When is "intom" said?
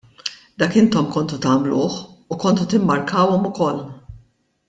0.79-1.09